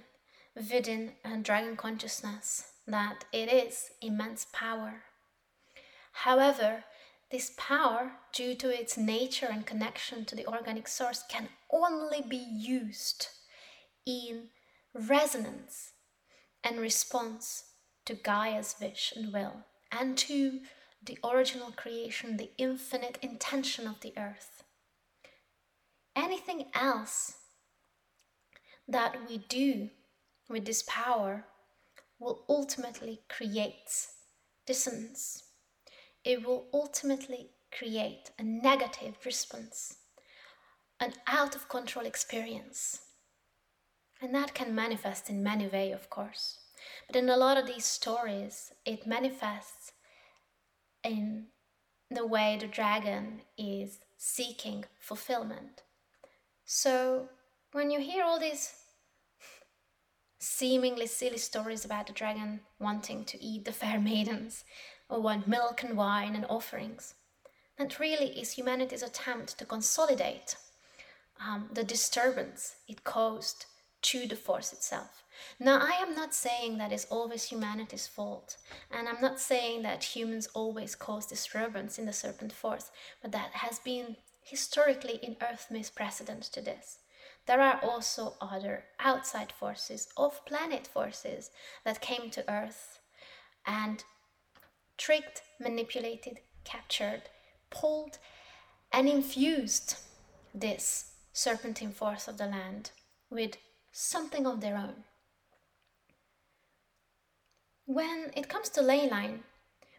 within 0.55 1.13
dragon 1.41 1.75
consciousness 1.75 2.73
that 2.87 3.25
it 3.31 3.51
is 3.51 3.91
immense 4.01 4.47
power. 4.51 5.03
However, 6.11 6.83
this 7.31 7.53
power, 7.57 8.11
due 8.33 8.55
to 8.55 8.69
its 8.69 8.97
nature 8.97 9.47
and 9.49 9.65
connection 9.65 10.25
to 10.25 10.35
the 10.35 10.45
organic 10.45 10.87
source, 10.87 11.23
can 11.29 11.47
only 11.71 12.21
be 12.21 12.35
used 12.37 13.27
in 14.05 14.49
resonance 14.93 15.91
and 16.63 16.79
response 16.79 17.63
to 18.05 18.13
Gaia's 18.13 18.75
wish 18.81 19.13
and 19.15 19.31
will, 19.31 19.63
and 19.91 20.17
to 20.17 20.59
the 21.01 21.17
original 21.23 21.71
creation, 21.71 22.35
the 22.35 22.51
infinite 22.57 23.17
intention 23.21 23.87
of 23.87 24.01
the 24.01 24.13
earth. 24.17 24.63
Anything 26.15 26.65
else 26.73 27.37
that 28.87 29.17
we 29.29 29.37
do 29.37 29.89
with 30.49 30.65
this 30.65 30.83
power 30.87 31.45
will 32.19 32.45
ultimately 32.47 33.21
create 33.29 34.07
dissonance. 34.65 35.43
It 36.23 36.45
will 36.45 36.67
ultimately 36.73 37.49
create 37.75 38.31
a 38.37 38.43
negative 38.43 39.15
response, 39.25 39.97
an 40.99 41.13
out 41.25 41.55
of 41.55 41.69
control 41.69 42.05
experience. 42.05 43.01
And 44.21 44.35
that 44.35 44.53
can 44.53 44.75
manifest 44.75 45.29
in 45.29 45.41
many 45.41 45.67
ways, 45.67 45.95
of 45.95 46.09
course. 46.09 46.59
But 47.07 47.15
in 47.15 47.29
a 47.29 47.37
lot 47.37 47.57
of 47.57 47.65
these 47.65 47.85
stories, 47.85 48.71
it 48.85 49.07
manifests 49.07 49.93
in 51.03 51.47
the 52.11 52.27
way 52.27 52.57
the 52.59 52.67
dragon 52.67 53.41
is 53.57 53.99
seeking 54.17 54.85
fulfillment. 54.99 55.81
So 56.65 57.29
when 57.71 57.89
you 57.89 57.99
hear 57.99 58.23
all 58.23 58.39
these 58.39 58.73
seemingly 60.41 61.05
silly 61.05 61.37
stories 61.37 61.85
about 61.85 62.07
the 62.07 62.13
dragon 62.13 62.61
wanting 62.79 63.23
to 63.23 63.41
eat 63.41 63.63
the 63.63 63.71
fair 63.71 63.99
maidens 64.11 64.63
or 65.07 65.21
want 65.21 65.47
milk 65.47 65.83
and 65.83 65.95
wine 65.95 66.35
and 66.35 66.45
offerings, 66.49 67.13
that 67.77 67.99
really 67.99 68.39
is 68.39 68.53
humanity's 68.53 69.03
attempt 69.03 69.57
to 69.59 69.65
consolidate 69.65 70.55
um, 71.45 71.69
the 71.71 71.83
disturbance 71.83 72.75
it 72.87 73.03
caused 73.03 73.65
to 74.01 74.27
the 74.27 74.35
force 74.35 74.73
itself. 74.73 75.23
Now, 75.59 75.79
I 75.79 76.01
am 76.01 76.15
not 76.15 76.33
saying 76.33 76.77
that 76.77 76.91
is 76.91 77.07
always 77.09 77.45
humanity's 77.45 78.07
fault, 78.07 78.57
and 78.91 79.07
I'm 79.07 79.21
not 79.21 79.39
saying 79.39 79.83
that 79.83 80.03
humans 80.03 80.47
always 80.53 80.95
cause 80.95 81.25
disturbance 81.27 81.99
in 81.99 82.05
the 82.05 82.13
serpent 82.13 82.51
force, 82.51 82.91
but 83.21 83.31
that 83.31 83.51
has 83.53 83.79
been 83.79 84.17
historically 84.43 85.19
in 85.21 85.37
Earth 85.41 85.67
myth 85.69 85.93
precedent 85.95 86.43
to 86.43 86.61
this. 86.61 86.99
There 87.47 87.61
are 87.61 87.79
also 87.83 88.35
other 88.39 88.85
outside 88.99 89.51
forces, 89.51 90.07
off 90.15 90.45
planet 90.45 90.87
forces, 90.87 91.49
that 91.83 92.01
came 92.01 92.29
to 92.31 92.49
Earth 92.49 92.99
and 93.65 94.03
tricked, 94.97 95.41
manipulated, 95.59 96.39
captured, 96.63 97.23
pulled, 97.69 98.19
and 98.91 99.07
infused 99.09 99.95
this 100.53 101.13
serpentine 101.33 101.91
force 101.91 102.27
of 102.27 102.37
the 102.37 102.45
land 102.45 102.91
with 103.29 103.57
something 103.91 104.45
of 104.45 104.61
their 104.61 104.77
own. 104.77 105.03
When 107.85 108.31
it 108.35 108.47
comes 108.47 108.69
to 108.69 108.81
ley 108.81 109.09
line, 109.09 109.43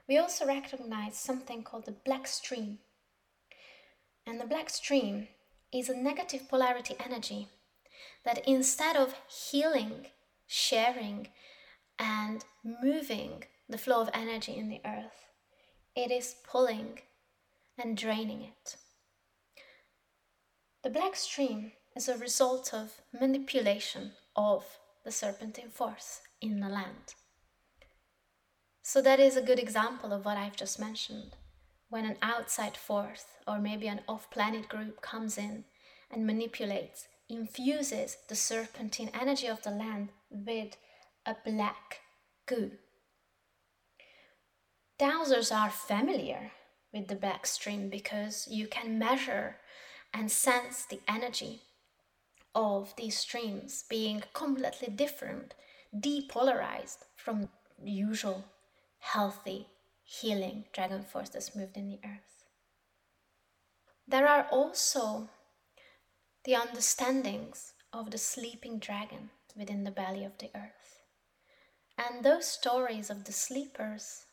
we 0.09 0.19
also 0.19 0.47
recognize 0.47 1.19
something 1.19 1.63
called 1.63 1.87
the 1.87 1.93
black 1.93 2.27
stream. 2.27 2.79
And 4.27 4.41
the 4.41 4.47
black 4.47 4.71
stream 4.71 5.29
is 5.73 5.89
a 5.89 5.97
negative 5.97 6.49
polarity 6.49 6.95
energy 7.05 7.49
that 8.25 8.47
instead 8.47 8.97
of 8.97 9.15
healing, 9.29 10.07
sharing, 10.47 11.29
and 11.99 12.45
moving 12.65 13.45
the 13.69 13.79
flow 13.79 14.01
of 14.01 14.11
energy 14.13 14.57
in 14.57 14.69
the 14.69 14.81
earth, 14.85 15.27
it 15.95 16.11
is 16.11 16.37
pulling 16.49 17.01
and 17.79 17.97
draining 17.97 18.43
it. 18.43 18.77
The 20.83 20.91
black 20.91 21.17
stream 21.17 21.73
is 21.95 22.09
a 22.09 22.19
result 22.19 22.75
of 22.75 23.01
manipulation 23.19 24.13
of 24.35 24.65
the 25.05 25.13
serpentine 25.13 25.71
force 25.71 26.21
in 26.41 26.61
the 26.61 26.69
land. 26.69 27.15
So, 28.83 29.01
that 29.03 29.21
is 29.21 29.37
a 29.37 29.43
good 29.43 29.61
example 29.61 30.13
of 30.13 30.25
what 30.25 30.37
I've 30.37 30.57
just 30.57 30.81
mentioned. 30.81 31.37
When 31.93 32.07
an 32.07 32.17
outside 32.23 32.75
force 32.75 33.27
or 33.47 33.59
maybe 33.59 33.87
an 33.87 34.01
off 34.09 34.31
planet 34.31 34.67
group 34.67 35.03
comes 35.03 35.37
in 35.37 35.65
and 36.11 36.27
manipulates, 36.27 37.07
infuses 37.29 38.17
the 38.31 38.35
serpentine 38.35 39.11
energy 39.13 39.47
of 39.47 39.63
the 39.63 39.73
land 39.73 40.09
with 40.31 40.79
a 41.27 41.37
black 41.45 42.01
goo. 42.47 42.71
Dowsers 44.99 45.55
are 45.55 45.69
familiar 45.69 46.53
with 46.95 47.09
the 47.09 47.15
black 47.15 47.45
stream 47.45 47.91
because 47.91 48.49
you 48.51 48.69
can 48.69 48.99
measure 48.99 49.59
and 50.15 50.31
sense 50.33 50.87
the 50.87 51.01
energy 51.07 51.61
of 52.55 52.97
these 52.97 53.19
streams 53.19 53.85
being 53.91 54.23
completely 54.33 54.89
different, 54.89 55.53
depolarized 55.95 57.05
from 57.17 57.51
usual 57.85 58.47
healthy, 58.99 59.67
healing 60.21 60.65
dragon 60.73 61.03
force 61.03 61.31
that's 61.31 61.57
moved 61.57 61.77
in 61.77 61.89
the 61.89 62.01
earth. 62.05 62.45
There 64.07 64.27
are 64.27 64.47
also 64.51 65.31
the 66.45 66.55
understandings 66.55 67.73
of 67.93 68.11
the 68.11 68.19
sleeping 68.19 68.79
dragon 68.79 69.31
within 69.57 69.85
the 69.85 69.91
belly 69.91 70.25
of 70.25 70.37
the 70.39 70.51
earth. 70.55 71.01
And 71.97 72.25
those 72.25 72.47
stories 72.47 73.11
of 73.11 73.25
the 73.25 73.33
sleepers, 73.33 74.27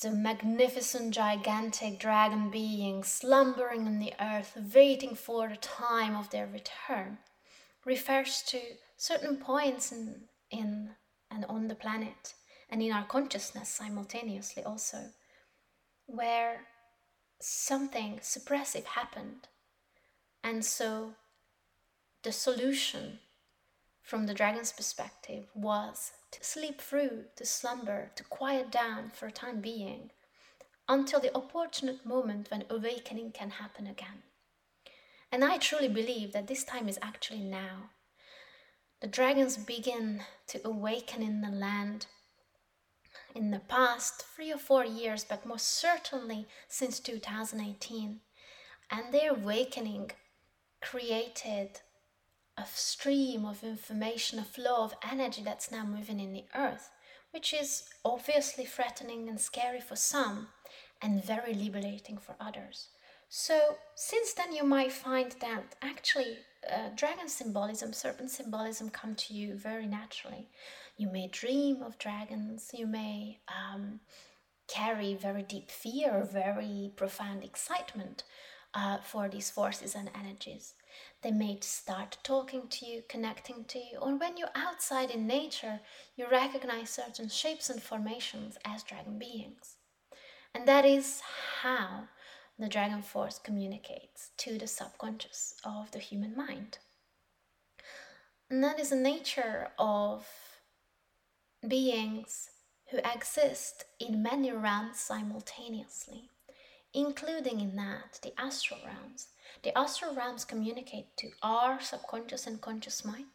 the 0.00 0.10
magnificent, 0.10 1.14
gigantic 1.14 1.98
dragon 1.98 2.50
beings 2.50 3.08
slumbering 3.08 3.86
in 3.86 3.98
the 3.98 4.14
earth, 4.20 4.56
waiting 4.74 5.14
for 5.14 5.48
the 5.48 5.56
time 5.56 6.16
of 6.16 6.30
their 6.30 6.46
return, 6.46 7.18
refers 7.84 8.42
to 8.48 8.60
certain 8.96 9.36
points 9.36 9.92
in, 9.92 10.22
in 10.50 10.90
and 11.30 11.44
on 11.44 11.68
the 11.68 11.74
planet 11.74 12.34
and 12.72 12.82
in 12.82 12.90
our 12.90 13.04
consciousness 13.04 13.68
simultaneously 13.68 14.64
also, 14.64 15.10
where 16.06 16.62
something 17.38 18.18
suppressive 18.22 18.84
happened. 18.84 19.46
And 20.42 20.64
so 20.64 21.12
the 22.22 22.32
solution 22.32 23.18
from 24.02 24.24
the 24.24 24.32
dragon's 24.32 24.72
perspective 24.72 25.44
was 25.54 26.12
to 26.30 26.42
sleep 26.42 26.80
through, 26.80 27.24
to 27.36 27.44
slumber, 27.44 28.10
to 28.16 28.24
quiet 28.24 28.70
down 28.72 29.10
for 29.12 29.26
a 29.26 29.32
time 29.32 29.60
being, 29.60 30.10
until 30.88 31.20
the 31.20 31.36
opportune 31.36 32.00
moment 32.06 32.50
when 32.50 32.64
awakening 32.70 33.32
can 33.32 33.50
happen 33.50 33.86
again. 33.86 34.22
And 35.30 35.44
I 35.44 35.58
truly 35.58 35.88
believe 35.88 36.32
that 36.32 36.46
this 36.46 36.64
time 36.64 36.88
is 36.88 36.98
actually 37.02 37.42
now. 37.42 37.90
The 39.02 39.08
dragons 39.08 39.58
begin 39.58 40.22
to 40.46 40.66
awaken 40.66 41.22
in 41.22 41.42
the 41.42 41.50
land 41.50 42.06
in 43.34 43.50
the 43.50 43.60
past 43.60 44.24
three 44.34 44.52
or 44.52 44.58
four 44.58 44.84
years, 44.84 45.24
but 45.24 45.46
most 45.46 45.66
certainly 45.66 46.46
since 46.68 47.00
2018. 47.00 48.20
And 48.90 49.12
their 49.12 49.30
awakening 49.30 50.12
created 50.80 51.80
a 52.56 52.66
stream 52.66 53.44
of 53.44 53.64
information, 53.64 54.38
a 54.38 54.44
flow 54.44 54.84
of 54.84 54.94
energy 55.10 55.42
that's 55.42 55.70
now 55.70 55.84
moving 55.84 56.20
in 56.20 56.32
the 56.32 56.44
earth, 56.54 56.90
which 57.30 57.54
is 57.54 57.84
obviously 58.04 58.64
threatening 58.64 59.28
and 59.28 59.40
scary 59.40 59.80
for 59.80 59.96
some 59.96 60.48
and 61.00 61.24
very 61.24 61.54
liberating 61.54 62.18
for 62.18 62.34
others. 62.38 62.88
So, 63.28 63.76
since 63.94 64.34
then, 64.34 64.52
you 64.52 64.62
might 64.62 64.92
find 64.92 65.34
that 65.40 65.74
actually 65.80 66.36
uh, 66.70 66.90
dragon 66.94 67.28
symbolism, 67.28 67.94
serpent 67.94 68.30
symbolism 68.30 68.90
come 68.90 69.14
to 69.14 69.34
you 69.34 69.54
very 69.54 69.86
naturally. 69.86 70.48
You 71.02 71.10
may 71.10 71.26
dream 71.26 71.82
of 71.82 71.98
dragons, 71.98 72.70
you 72.72 72.86
may 72.86 73.40
um, 73.48 73.98
carry 74.68 75.16
very 75.16 75.42
deep 75.42 75.68
fear 75.68 76.22
very 76.22 76.92
profound 76.94 77.42
excitement 77.42 78.22
uh, 78.72 78.98
for 78.98 79.28
these 79.28 79.50
forces 79.50 79.96
and 79.96 80.12
energies. 80.14 80.74
They 81.22 81.32
may 81.32 81.58
start 81.60 82.18
talking 82.22 82.68
to 82.68 82.86
you, 82.86 83.02
connecting 83.08 83.64
to 83.64 83.80
you, 83.80 83.98
or 84.00 84.14
when 84.14 84.36
you're 84.36 84.54
outside 84.54 85.10
in 85.10 85.26
nature, 85.26 85.80
you 86.14 86.28
recognize 86.30 86.90
certain 86.90 87.28
shapes 87.28 87.68
and 87.68 87.82
formations 87.82 88.56
as 88.64 88.84
dragon 88.84 89.18
beings. 89.18 89.78
And 90.54 90.68
that 90.68 90.84
is 90.84 91.20
how 91.62 92.04
the 92.60 92.68
dragon 92.68 93.02
force 93.02 93.40
communicates 93.40 94.30
to 94.36 94.56
the 94.56 94.68
subconscious 94.68 95.56
of 95.64 95.90
the 95.90 95.98
human 95.98 96.36
mind. 96.36 96.78
And 98.48 98.62
that 98.62 98.78
is 98.78 98.90
the 98.90 98.96
nature 98.96 99.70
of 99.80 100.28
beings 101.66 102.50
who 102.90 102.98
exist 102.98 103.84
in 104.00 104.22
many 104.22 104.52
realms 104.52 104.98
simultaneously, 104.98 106.28
including 106.92 107.60
in 107.60 107.76
that 107.76 108.18
the 108.22 108.38
astral 108.38 108.80
realms. 108.84 109.28
The 109.62 109.76
astral 109.76 110.14
realms 110.14 110.44
communicate 110.44 111.16
to 111.18 111.30
our 111.42 111.80
subconscious 111.80 112.46
and 112.46 112.60
conscious 112.60 113.04
mind 113.04 113.26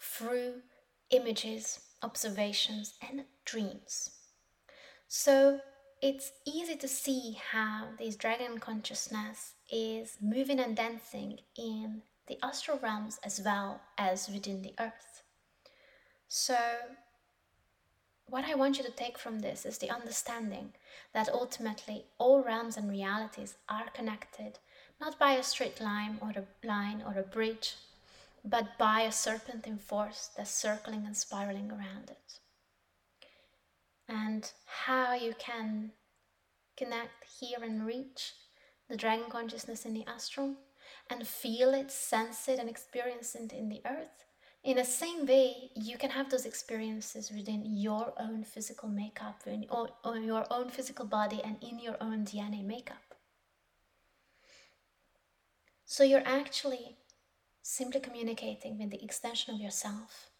through 0.00 0.62
images, 1.10 1.80
observations, 2.02 2.94
and 3.00 3.24
dreams. 3.44 4.10
So 5.08 5.60
it's 6.02 6.32
easy 6.44 6.76
to 6.76 6.88
see 6.88 7.38
how 7.52 7.88
this 7.98 8.16
dragon 8.16 8.58
consciousness 8.58 9.54
is 9.72 10.18
moving 10.20 10.60
and 10.60 10.76
dancing 10.76 11.38
in 11.56 12.02
the 12.26 12.38
astral 12.44 12.78
realms 12.82 13.18
as 13.24 13.40
well 13.42 13.80
as 13.96 14.28
within 14.28 14.62
the 14.62 14.74
earth. 14.78 15.13
So, 16.28 16.56
what 18.26 18.44
I 18.44 18.54
want 18.54 18.78
you 18.78 18.84
to 18.84 18.90
take 18.90 19.18
from 19.18 19.40
this 19.40 19.64
is 19.66 19.78
the 19.78 19.90
understanding 19.90 20.72
that 21.12 21.28
ultimately 21.28 22.06
all 22.18 22.42
realms 22.42 22.76
and 22.76 22.90
realities 22.90 23.56
are 23.68 23.90
connected 23.94 24.58
not 25.00 25.18
by 25.18 25.32
a 25.32 25.42
straight 25.42 25.80
line 25.80 26.18
or 26.20 26.30
a 26.30 26.66
line 26.66 27.02
or 27.06 27.18
a 27.18 27.22
bridge, 27.22 27.74
but 28.44 28.78
by 28.78 29.02
a 29.02 29.12
serpentine 29.12 29.78
force 29.78 30.30
that's 30.36 30.50
circling 30.50 31.04
and 31.06 31.16
spiraling 31.16 31.70
around 31.70 32.10
it. 32.10 32.40
And 34.08 34.50
how 34.66 35.14
you 35.14 35.34
can 35.38 35.92
connect, 36.76 37.24
hear, 37.40 37.58
and 37.62 37.86
reach 37.86 38.34
the 38.88 38.96
dragon 38.96 39.30
consciousness 39.30 39.84
in 39.84 39.94
the 39.94 40.06
astral 40.06 40.54
and 41.10 41.26
feel 41.26 41.74
it, 41.74 41.90
sense 41.90 42.48
it, 42.48 42.58
and 42.58 42.68
experience 42.68 43.34
it 43.34 43.52
in 43.52 43.68
the 43.68 43.82
earth 43.86 44.24
in 44.64 44.78
the 44.78 44.84
same 44.84 45.26
way, 45.26 45.70
you 45.76 45.98
can 45.98 46.10
have 46.10 46.30
those 46.30 46.46
experiences 46.46 47.30
within 47.30 47.64
your 47.66 48.14
own 48.18 48.44
physical 48.44 48.88
makeup, 48.88 49.42
in, 49.46 49.66
or 49.68 50.18
your 50.18 50.46
own 50.50 50.70
physical 50.70 51.04
body, 51.04 51.42
and 51.44 51.56
in 51.62 51.78
your 51.78 51.96
own 52.00 52.24
DNA 52.24 52.64
makeup. 52.64 53.14
So 55.84 56.02
you're 56.02 56.26
actually 56.26 56.96
simply 57.62 58.00
communicating 58.00 58.78
with 58.78 58.90
the 58.90 59.04
extension 59.04 59.54
of 59.54 59.60
yourself 59.60 60.30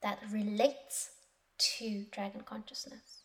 that 0.00 0.20
relates 0.30 1.10
to 1.58 2.06
dragon 2.12 2.42
consciousness. 2.42 3.22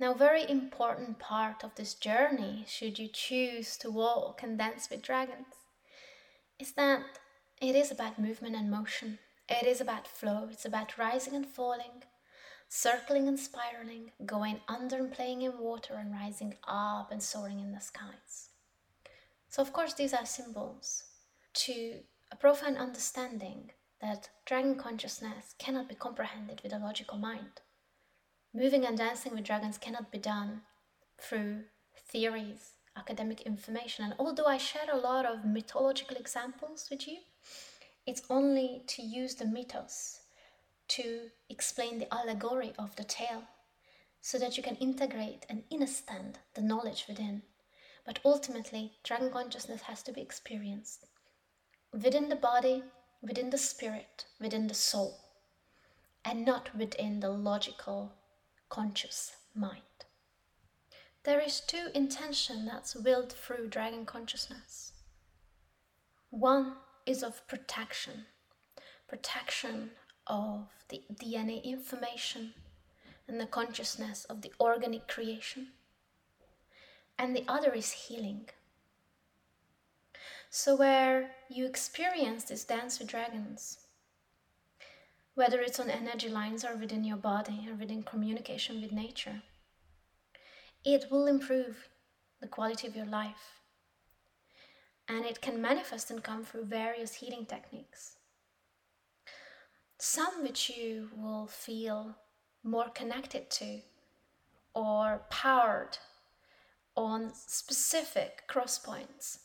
Now, 0.00 0.14
very 0.14 0.48
important 0.48 1.18
part 1.18 1.62
of 1.62 1.74
this 1.74 1.92
journey, 1.92 2.64
should 2.66 2.98
you 2.98 3.08
choose 3.08 3.76
to 3.78 3.90
walk 3.90 4.42
and 4.42 4.56
dance 4.56 4.88
with 4.90 5.02
dragons, 5.02 5.54
is 6.58 6.72
that 6.72 7.02
it 7.60 7.74
is 7.74 7.90
about 7.90 8.18
movement 8.18 8.56
and 8.56 8.70
motion. 8.70 9.18
It 9.48 9.66
is 9.66 9.80
about 9.80 10.08
flow. 10.08 10.48
It's 10.50 10.64
about 10.64 10.98
rising 10.98 11.34
and 11.34 11.46
falling, 11.46 12.02
circling 12.68 13.28
and 13.28 13.38
spiraling, 13.38 14.10
going 14.24 14.60
under 14.66 14.96
and 14.96 15.12
playing 15.12 15.42
in 15.42 15.58
water, 15.58 15.94
and 15.94 16.12
rising 16.12 16.56
up 16.66 17.12
and 17.12 17.22
soaring 17.22 17.60
in 17.60 17.72
the 17.72 17.80
skies. 17.80 18.50
So, 19.48 19.62
of 19.62 19.72
course, 19.72 19.94
these 19.94 20.12
are 20.12 20.26
symbols 20.26 21.04
to 21.54 22.00
a 22.32 22.36
profound 22.36 22.76
understanding 22.76 23.70
that 24.00 24.28
dragon 24.44 24.74
consciousness 24.74 25.54
cannot 25.58 25.88
be 25.88 25.94
comprehended 25.94 26.60
with 26.62 26.72
a 26.72 26.78
logical 26.78 27.18
mind. 27.18 27.60
Moving 28.52 28.84
and 28.84 28.98
dancing 28.98 29.34
with 29.34 29.44
dragons 29.44 29.78
cannot 29.78 30.10
be 30.10 30.18
done 30.18 30.62
through 31.18 31.64
theories, 32.10 32.72
academic 32.96 33.42
information. 33.42 34.04
And 34.04 34.14
although 34.18 34.46
I 34.46 34.58
share 34.58 34.90
a 34.92 34.98
lot 34.98 35.24
of 35.24 35.44
mythological 35.44 36.16
examples 36.16 36.88
with 36.90 37.06
you, 37.06 37.18
it's 38.06 38.22
only 38.30 38.82
to 38.86 39.02
use 39.02 39.34
the 39.34 39.44
mythos 39.44 40.20
to 40.88 41.30
explain 41.50 41.98
the 41.98 42.12
allegory 42.14 42.72
of 42.78 42.94
the 42.96 43.04
tale 43.04 43.42
so 44.20 44.38
that 44.38 44.56
you 44.56 44.62
can 44.62 44.76
integrate 44.76 45.44
and 45.48 45.64
understand 45.72 46.38
the 46.54 46.60
knowledge 46.60 47.06
within. 47.08 47.42
But 48.04 48.20
ultimately, 48.24 48.92
dragon 49.02 49.30
consciousness 49.30 49.82
has 49.82 50.02
to 50.04 50.12
be 50.12 50.20
experienced 50.20 51.06
within 51.92 52.28
the 52.28 52.36
body, 52.36 52.84
within 53.20 53.50
the 53.50 53.58
spirit, 53.58 54.26
within 54.40 54.68
the 54.68 54.74
soul, 54.74 55.18
and 56.24 56.44
not 56.44 56.76
within 56.76 57.20
the 57.20 57.30
logical, 57.30 58.12
conscious 58.68 59.34
mind. 59.54 59.82
There 61.24 61.40
is 61.40 61.60
two 61.60 61.88
intention 61.94 62.66
that's 62.66 62.94
willed 62.94 63.32
through 63.32 63.68
dragon 63.68 64.06
consciousness. 64.06 64.92
One 66.30 66.76
is 67.06 67.22
of 67.22 67.46
protection, 67.46 68.26
protection 69.08 69.90
of 70.26 70.66
the 70.88 71.02
DNA 71.14 71.62
information 71.62 72.52
and 73.28 73.40
the 73.40 73.46
consciousness 73.46 74.24
of 74.24 74.42
the 74.42 74.52
organic 74.60 75.08
creation. 75.08 75.68
And 77.18 77.34
the 77.34 77.44
other 77.48 77.72
is 77.72 77.92
healing. 77.92 78.48
So, 80.50 80.76
where 80.76 81.30
you 81.48 81.66
experience 81.66 82.44
this 82.44 82.64
dance 82.64 82.98
with 82.98 83.08
dragons, 83.08 83.78
whether 85.34 85.60
it's 85.60 85.80
on 85.80 85.90
energy 85.90 86.28
lines 86.28 86.64
or 86.64 86.76
within 86.76 87.04
your 87.04 87.16
body 87.16 87.66
or 87.68 87.74
within 87.74 88.02
communication 88.02 88.80
with 88.80 88.92
nature, 88.92 89.42
it 90.84 91.06
will 91.10 91.26
improve 91.26 91.88
the 92.40 92.46
quality 92.46 92.86
of 92.86 92.96
your 92.96 93.06
life. 93.06 93.55
And 95.08 95.24
it 95.24 95.40
can 95.40 95.62
manifest 95.62 96.10
and 96.10 96.22
come 96.22 96.44
through 96.44 96.64
various 96.64 97.14
healing 97.14 97.46
techniques. 97.46 98.16
Some 99.98 100.42
which 100.42 100.70
you 100.70 101.10
will 101.16 101.46
feel 101.46 102.16
more 102.62 102.88
connected 102.88 103.48
to 103.50 103.80
or 104.74 105.22
powered 105.30 105.98
on 106.96 107.32
specific 107.34 108.46
cross 108.46 108.78
points 108.78 109.40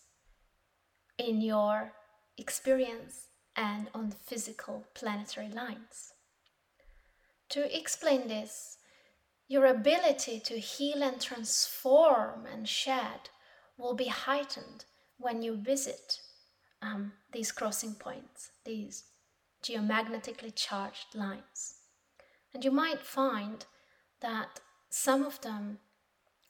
in 1.17 1.41
your 1.41 1.93
experience 2.37 3.27
and 3.55 3.89
on 3.93 4.11
physical 4.11 4.85
planetary 4.93 5.49
lines. 5.49 6.13
To 7.49 7.77
explain 7.77 8.27
this, 8.27 8.77
your 9.47 9.65
ability 9.65 10.39
to 10.45 10.59
heal 10.59 11.03
and 11.03 11.19
transform 11.19 12.45
and 12.45 12.67
shed 12.67 13.29
will 13.77 13.93
be 13.93 14.07
heightened 14.07 14.85
when 15.21 15.41
you 15.41 15.55
visit 15.55 16.19
um, 16.81 17.13
these 17.31 17.51
crossing 17.51 17.93
points, 17.93 18.51
these 18.65 19.03
geomagnetically 19.63 20.53
charged 20.55 21.13
lines. 21.13 21.75
And 22.53 22.65
you 22.65 22.71
might 22.71 23.01
find 23.01 23.65
that 24.21 24.59
some 24.89 25.23
of 25.23 25.39
them 25.41 25.79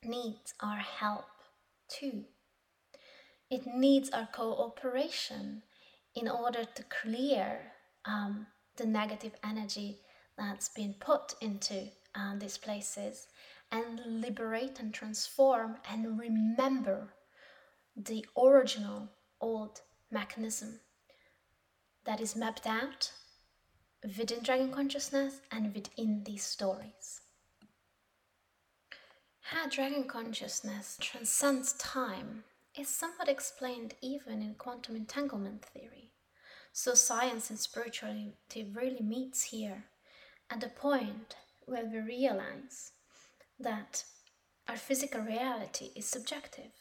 need 0.04 0.40
our 0.60 0.78
help 0.78 1.26
too. 1.88 2.24
It 3.50 3.68
needs 3.68 4.10
our 4.10 4.28
cooperation 4.32 5.64
in 6.16 6.28
order 6.28 6.64
to 6.64 6.84
clear 6.84 7.74
um, 8.06 8.48
the 8.78 8.86
negative 8.86 9.34
energy 9.44 10.00
that's 10.38 10.70
been 10.70 10.96
put 11.00 11.36
into 11.42 11.90
uh, 12.16 12.36
these 12.38 12.58
places 12.58 13.28
and 13.72 14.02
liberate 14.06 14.80
and 14.80 14.94
transform 14.94 15.76
and 15.90 16.20
remember 16.20 17.14
the 17.96 18.26
original 18.38 19.10
old 19.40 19.82
mechanism 20.10 20.80
that 22.06 22.22
is 22.22 22.36
mapped 22.36 22.66
out 22.66 23.12
within 24.04 24.44
Dragon 24.44 24.72
Consciousness 24.72 25.42
and 25.52 25.74
within 25.74 26.24
these 26.24 26.44
stories. 26.44 27.22
How 29.42 29.68
Dragon 29.68 30.06
Consciousness 30.06 30.98
transcends 31.00 31.74
time 31.74 32.44
is 32.78 32.88
somewhat 32.88 33.28
explained 33.28 33.96
even 34.02 34.42
in 34.42 34.56
quantum 34.56 34.96
entanglement 34.96 35.66
theory. 35.66 36.12
So 36.72 36.94
science 36.94 37.50
and 37.50 37.60
spirituality 37.60 38.72
really 38.74 39.02
meets 39.02 39.44
here 39.44 39.86
at 40.50 40.62
the 40.62 40.70
point 40.70 41.36
where 41.66 41.86
we 41.86 42.00
realize 42.00 42.92
that 43.60 44.06
our 44.68 44.78
physical 44.78 45.22
reality 45.22 45.90
is 45.96 46.06
subjective. 46.06 46.72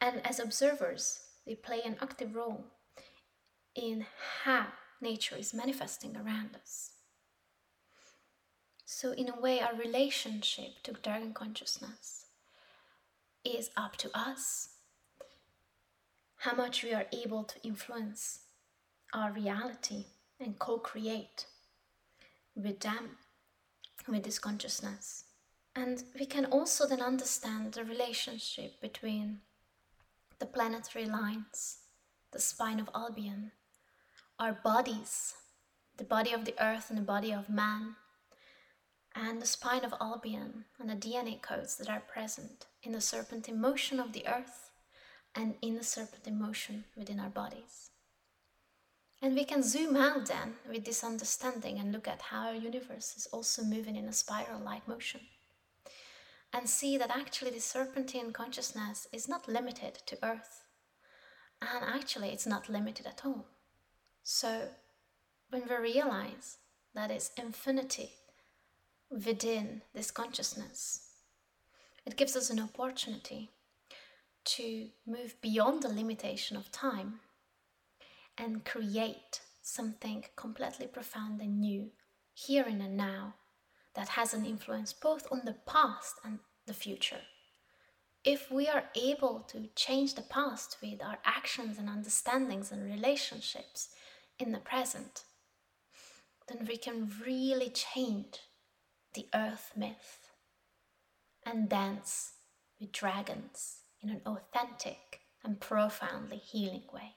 And 0.00 0.26
as 0.26 0.38
observers, 0.38 1.20
they 1.46 1.54
play 1.54 1.80
an 1.84 1.96
active 2.00 2.34
role 2.34 2.64
in 3.74 4.06
how 4.44 4.66
nature 5.00 5.36
is 5.36 5.54
manifesting 5.54 6.16
around 6.16 6.56
us. 6.60 6.92
So, 8.84 9.12
in 9.12 9.28
a 9.28 9.40
way, 9.40 9.60
our 9.60 9.74
relationship 9.74 10.82
to 10.84 10.92
dragon 10.92 11.34
consciousness 11.34 12.26
is 13.44 13.70
up 13.76 13.96
to 13.96 14.10
us 14.16 14.70
how 16.38 16.54
much 16.54 16.84
we 16.84 16.92
are 16.92 17.06
able 17.12 17.44
to 17.44 17.66
influence 17.66 18.40
our 19.12 19.32
reality 19.32 20.04
and 20.38 20.58
co 20.58 20.78
create 20.78 21.46
with 22.54 22.80
them, 22.80 23.18
with 24.08 24.24
this 24.24 24.38
consciousness. 24.38 25.24
And 25.74 26.04
we 26.18 26.26
can 26.26 26.46
also 26.46 26.86
then 26.86 27.00
understand 27.00 27.72
the 27.72 27.84
relationship 27.84 28.80
between 28.80 29.40
the 30.38 30.46
planetary 30.46 31.06
lines, 31.06 31.78
the 32.32 32.38
spine 32.38 32.80
of 32.80 32.90
Albion, 32.94 33.52
our 34.38 34.52
bodies, 34.52 35.34
the 35.96 36.04
body 36.04 36.32
of 36.32 36.44
the 36.44 36.54
earth 36.60 36.90
and 36.90 36.98
the 36.98 37.02
body 37.02 37.32
of 37.32 37.48
man, 37.48 37.96
and 39.14 39.40
the 39.40 39.46
spine 39.46 39.84
of 39.84 39.94
Albion 40.00 40.66
and 40.78 40.90
the 40.90 40.94
DNA 40.94 41.40
codes 41.40 41.76
that 41.76 41.88
are 41.88 42.00
present 42.00 42.66
in 42.82 42.92
the 42.92 43.00
serpentine 43.00 43.60
motion 43.60 43.98
of 43.98 44.12
the 44.12 44.26
earth 44.28 44.70
and 45.34 45.54
in 45.62 45.76
the 45.76 45.84
serpent 45.84 46.26
emotion 46.26 46.84
within 46.96 47.18
our 47.18 47.30
bodies. 47.30 47.90
And 49.22 49.34
we 49.34 49.44
can 49.44 49.62
zoom 49.62 49.96
out 49.96 50.26
then 50.26 50.56
with 50.68 50.84
this 50.84 51.02
understanding 51.02 51.78
and 51.78 51.92
look 51.92 52.06
at 52.06 52.20
how 52.20 52.48
our 52.48 52.54
universe 52.54 53.14
is 53.16 53.26
also 53.32 53.62
moving 53.62 53.96
in 53.96 54.06
a 54.06 54.12
spiral 54.12 54.60
like 54.60 54.86
motion. 54.86 55.22
And 56.56 56.70
see 56.70 56.96
that 56.96 57.14
actually 57.14 57.50
the 57.50 57.60
serpentine 57.60 58.32
consciousness 58.32 59.06
is 59.12 59.28
not 59.28 59.46
limited 59.46 59.98
to 60.06 60.16
Earth. 60.22 60.64
And 61.60 61.84
actually, 61.84 62.30
it's 62.30 62.46
not 62.46 62.70
limited 62.70 63.06
at 63.06 63.26
all. 63.26 63.44
So, 64.22 64.68
when 65.50 65.64
we 65.68 65.76
realize 65.76 66.56
that 66.94 67.10
it's 67.10 67.30
infinity 67.36 68.12
within 69.10 69.82
this 69.94 70.10
consciousness, 70.10 71.10
it 72.06 72.16
gives 72.16 72.34
us 72.34 72.48
an 72.48 72.60
opportunity 72.60 73.50
to 74.44 74.88
move 75.06 75.34
beyond 75.42 75.82
the 75.82 75.88
limitation 75.88 76.56
of 76.56 76.72
time 76.72 77.20
and 78.38 78.64
create 78.64 79.40
something 79.60 80.24
completely 80.36 80.86
profound 80.86 81.42
and 81.42 81.60
new 81.60 81.90
here 82.32 82.64
in 82.64 82.80
and 82.80 82.96
now 82.96 83.34
that 83.94 84.10
has 84.10 84.34
an 84.34 84.44
influence 84.44 84.92
both 84.92 85.26
on 85.32 85.42
the 85.44 85.56
past 85.66 86.16
and 86.24 86.38
the 86.66 86.74
future. 86.74 87.20
If 88.24 88.50
we 88.50 88.68
are 88.68 88.84
able 88.96 89.40
to 89.48 89.68
change 89.76 90.14
the 90.14 90.22
past 90.22 90.78
with 90.82 91.02
our 91.02 91.18
actions 91.24 91.78
and 91.78 91.88
understandings 91.88 92.72
and 92.72 92.82
relationships 92.82 93.90
in 94.38 94.52
the 94.52 94.58
present, 94.58 95.24
then 96.48 96.66
we 96.66 96.76
can 96.76 97.12
really 97.24 97.70
change 97.70 98.40
the 99.14 99.26
earth 99.34 99.72
myth 99.76 100.30
and 101.44 101.68
dance 101.68 102.32
with 102.80 102.92
dragons 102.92 103.82
in 104.02 104.10
an 104.10 104.20
authentic 104.26 105.20
and 105.44 105.60
profoundly 105.60 106.38
healing 106.38 106.82
way. 106.92 107.14